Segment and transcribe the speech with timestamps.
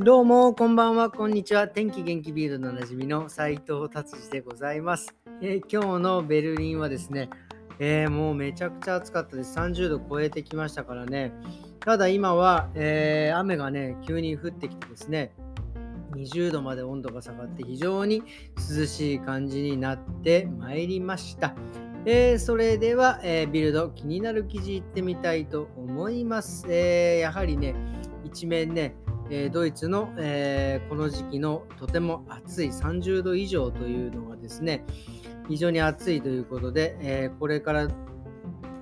[0.00, 1.66] どうも、こんばんは、こんにちは。
[1.66, 5.12] 天気元気ビールのおなじみの斉藤達治でございます、
[5.42, 7.28] えー、今日のベルリンはですね、
[7.80, 9.58] えー、もうめちゃくちゃ暑かったです。
[9.58, 11.32] 30度超えてきましたからね。
[11.80, 15.32] ただ今は、えー、雨がね、急に降ってきてですね、
[16.14, 18.22] 20度まで温度が下がって非常に
[18.56, 21.56] 涼しい感じになってまいりました。
[22.04, 26.66] えー、それでは、えー、ビルド気になる記事いってみたいと思います。
[26.68, 27.74] えー、やはりね、
[28.24, 28.94] 一面ね、
[29.30, 34.84] えドイツの、えこの時期のとても暑い30度以上というのがですね、
[35.48, 37.88] 非常に暑いということで、えこれから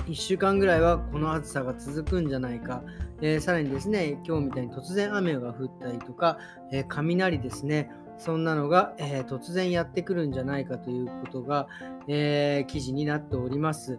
[0.06, 2.82] 1週間ぐらいはこの暑さが続くんじゃないか、
[3.20, 6.38] えー、さらにですね、今日みたいに突然雨が降ったりとか、
[6.70, 11.66] えー、雷ですね、そんなのが、えー、突然やってくるんじゃないかということが、
[12.08, 13.98] え記事になっております。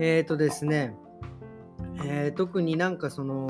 [0.00, 0.96] えっ、とですね、
[2.04, 3.48] え特になんかその、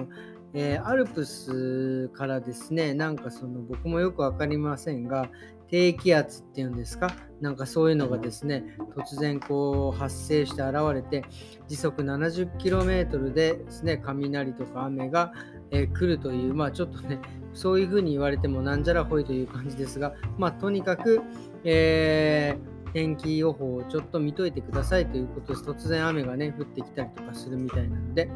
[0.57, 5.29] えー、アルプスからですね、なんかその僕もよく分かりませんが、
[5.69, 8.65] 低気圧っていうんですか、なんかそういうのがですね、
[8.97, 11.25] 突然こう発生して現れて、
[11.67, 15.33] 時速 70km でですね、雷とか雨が、
[15.73, 17.19] えー、来るという、まあちょっとね、
[17.53, 21.21] そういうふうに言われてもなんじゃらほいという感じですが、まあとにかく、
[21.65, 25.65] えー天気予報をちょっと見といてくださいということです。
[25.65, 28.31] 突然雨がね、降ってきたりとかするみたいなので、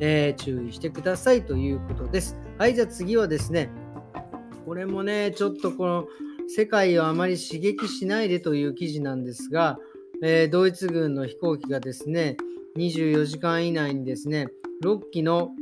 [0.00, 2.36] えー、注意してくださいということです。
[2.58, 3.70] はい、じゃあ次はですね、
[4.66, 6.08] これもね、ちょっとこの
[6.48, 9.78] 世界をあまり刺激しないでという記事なんですが、
[10.24, 12.36] えー、ドイツ軍の飛行機がですね、
[12.78, 14.48] 24時間以内にですね、
[14.82, 15.52] 6機の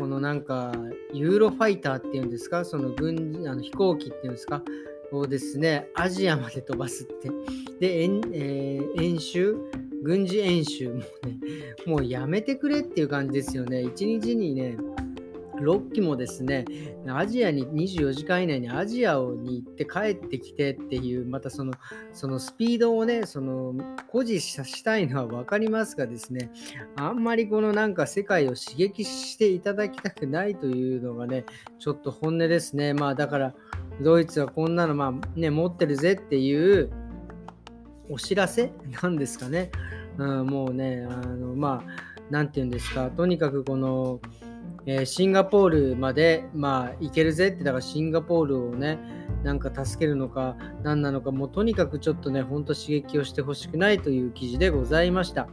[0.00, 0.72] このなんか
[1.12, 4.64] ユーロファイターっていうんですか、その軍あの飛行機っていうんですか、
[5.12, 7.30] をですね、アジアまで飛ばすって。
[7.80, 9.56] で、えー、演習？
[10.02, 10.90] 軍事演習？
[10.90, 11.06] もね、
[11.86, 13.78] もうやめてくれっていう感じですよね。
[13.80, 14.76] 1日にね、
[15.56, 16.64] 6機もですね、
[17.08, 21.72] アジアに24時間以内にアジアに行って帰ってきてっていう、またその
[22.12, 23.74] そのスピードをね、その
[24.08, 26.50] 誇示したいのは分かりますがですね、
[26.96, 31.44] あんまりこのなんか世界を刺激していただきたくないというのがね、
[31.78, 32.94] ちょっと本音ですね。
[32.94, 33.54] まあだから、
[34.00, 36.90] ドイツはこんなの、まあね、持ってるぜっていう
[38.08, 38.72] お知らせ？
[39.02, 39.70] なんですかね。
[40.18, 44.20] うん、もうね、あのまあ、なんて言うんですか、とにかくこの、
[44.86, 48.98] えー、シンガポールまで、まあ、行けるぜって、だからシンガポールをね、
[49.42, 55.48] なんか助けるのか、何なのか、もうとにかくちょっとね、ほんと刺激をしてほしくないという記事でございました。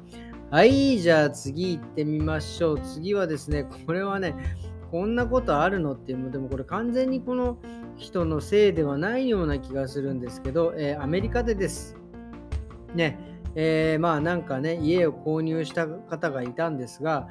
[0.52, 2.82] はい、じゃあ次行ってみましょう。
[2.82, 4.36] 次はですね、これはね、
[4.92, 7.58] こんなことあるのっていう、でもこれ完全にこの
[7.96, 12.01] 人のせいではないような気がするんですけど、えー、アメリカでです。
[12.96, 13.18] ね、
[13.56, 17.28] えー、まあなんかね、家を購入した方がいたんですが、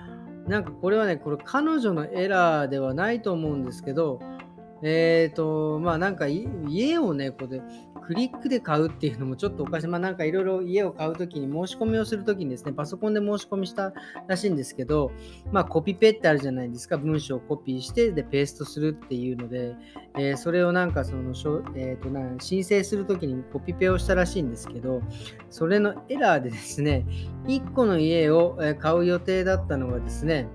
[0.46, 4.20] なんかこれはね、これ彼女のエラーではないと思うんですけど、
[4.82, 7.60] えっ、ー、と、まあなんか家をね、これ
[8.10, 9.86] クリックで買うっていうのもちょっとおかしい。
[9.86, 13.92] まあなんかいろいろ家を買うときに申し込みをするときにですね、パソコンで申し込みした
[14.26, 15.12] らしいんですけど、
[15.52, 16.96] まあコピペってあるじゃないですか。
[16.98, 19.76] 文章をコピーしてでペーストするっていうので、
[20.18, 21.30] えー、それをなんかその、
[21.76, 25.02] えー、とな申請するときにコピペをしたらしいんですけど、
[25.50, 27.04] それのエラーでですね、
[27.46, 30.48] 1個の家を買う予定だったのがですね、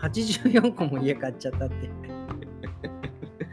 [0.00, 2.14] 84個も家買っちゃったって。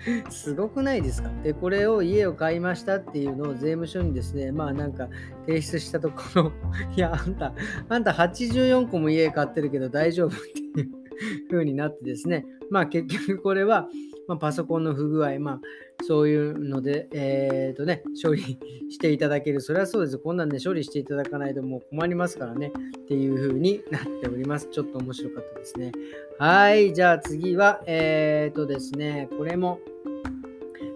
[0.29, 1.29] すごくないですか？
[1.43, 5.09] で、これを家を買いましたっていうのを税務署にですね、まあなんか
[5.47, 6.51] 提出したところ、
[6.95, 7.53] いや、あんた、
[7.89, 10.29] あんた84個も家買ってるけど大丈夫？
[10.29, 13.87] っていう風になってですね、まあ結局これは、
[14.27, 15.61] まあ、パソコンの不具合、まあ
[16.03, 18.41] そういうので、えっ、ー、とね、処理
[18.89, 19.61] していただける。
[19.61, 20.17] それはそうです。
[20.17, 22.71] こんなんで処理していただかないともう困りますからね。
[23.03, 24.67] っていう風になっております。
[24.71, 25.91] ちょっと面白かったですね。
[26.39, 26.91] はい。
[26.93, 29.79] じゃあ次は、えっ、ー、とですね、これも、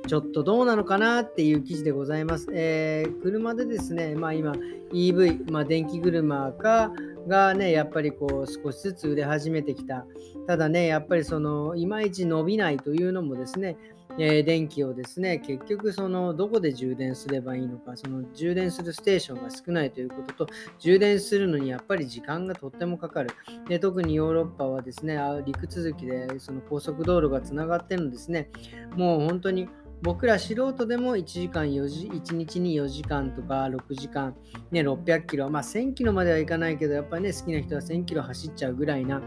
[0.07, 2.47] ちょっとどうなのかなっていう記事でございます。
[2.53, 4.53] えー、車でですね、まあ今
[4.93, 6.91] EV、まあ、電気車か
[7.27, 10.05] がね、やっぱりこう少しずつ売れ始めてきた。
[10.47, 13.77] ただね、やっぱりそのいまいち伸びないというのもですね、
[14.17, 23.31] えー、電気をですね、結局そのどこで充電すればいいのか、その充電するステーションが少ないということと、充電するのにやっぱり時間がとってもかかる。
[23.67, 28.49] で特にヨーロッパはですね、陸続きでその高速道路がつながってるんですね、
[28.95, 29.67] もう本当に
[30.01, 34.35] 僕ら素人でも1時間4時、1日に4時間とか6時間、
[34.71, 39.21] ね、600キロ、まあ1000キロまではいかないけど、やっぱりね、好きな人は1000キロ走っちゃうぐらいな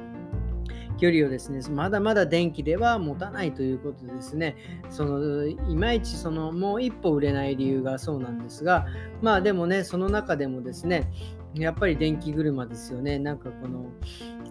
[0.98, 4.56] 距離をですね、まだまだ電気では持たないということでですね、
[4.90, 8.86] そのいまいちそのもう一歩売れない理由がそうなんですが、
[9.22, 11.10] まあでもね、その中でもですね、
[11.54, 13.18] やっぱり電気車ですよね。
[13.18, 13.86] なんかこの、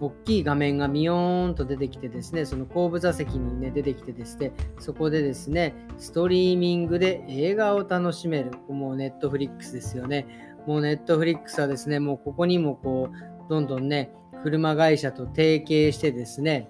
[0.00, 8.50] 大きい画面がミヨーンと出てきてですね、その後部座席にね、出てきてですね、そこでですね、ストリーミングで映画を楽しめる。
[8.68, 10.26] もうネットフリックスですよね。
[10.66, 14.12] もうネットフリックスはですね、もうここにもこう、どんどんね、
[14.42, 16.68] 車会社と提携してですね、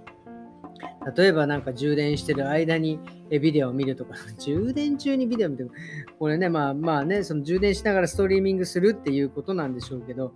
[1.16, 3.00] 例えばなんか充電してる間に
[3.30, 5.70] ビデオを見るとか、 充電中にビデオ見てる。
[6.18, 10.32] これね、まあまあね、その充電しながらストリーミングするっていうことなんでしょうけど、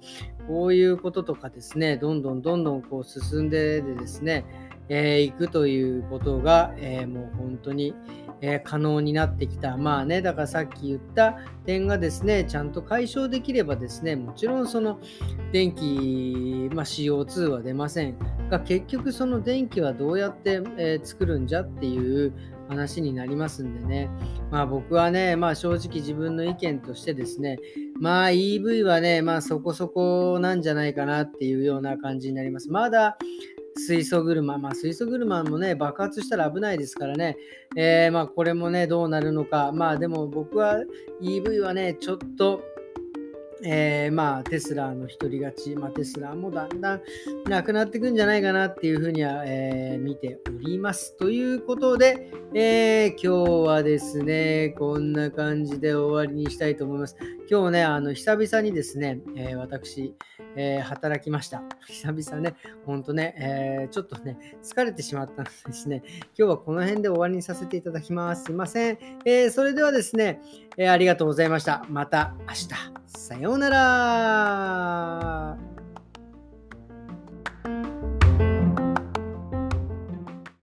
[0.46, 4.44] こういうこととかですね、どんどんどんどんこう進んででですね、
[4.88, 7.94] えー、行くということが、えー、もう本当に、
[8.40, 9.76] えー、可能になってきた。
[9.76, 14.98] まあね、だからさっき言った点がですね、ちゃんと解消できればですね、もちろんその
[15.52, 18.16] 電気、まあ、CO2 は出ません
[18.50, 22.32] が、結局その電気はどうやって、え作るんじゃっていう
[22.68, 24.10] 話になりますんでね。
[24.50, 27.58] まあ僕はね、まあ正直自分の意見としてですね、
[28.00, 32.70] まあ EV はね、まあそこそこなんじゃないかなっていうような感じになります。
[32.70, 33.16] まだ
[33.76, 37.36] 水素車、まあ、水素車もね、爆発したら危ないですからね、
[37.76, 40.78] えー、まあ、これもね、どうなるのか、まあ、でも僕は
[41.22, 42.62] EV はね、ちょっと、
[43.64, 47.00] えー、まあ、テスラの独り勝ち、まあ、テスラもだんだん
[47.48, 51.16] なくなっていくんじゃないかなっていうふうには、えー、見ております。
[51.16, 57.16] ということで、えー、今日はですね、こんな感じで終わりにしたいと思います。
[57.48, 60.14] 今日ね、あの久々にですね、え私、
[60.56, 61.62] え働きました。
[61.86, 62.54] 久々ね、
[62.84, 63.34] ほんとね、
[63.84, 66.02] えちょっとね、疲れてしまったんですね。
[66.36, 68.44] 今日はこの辺で終わりにさせていただきます。
[68.44, 68.98] すいません。
[69.24, 70.40] えそれではですね、
[70.76, 71.84] えありがとうございました。
[71.88, 73.02] また明日。
[73.18, 75.71] さようようなら。